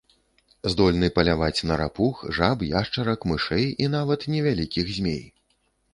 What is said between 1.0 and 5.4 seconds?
паляваць на рапух, жаб, яшчарак, мышэй і нават невялікіх змей.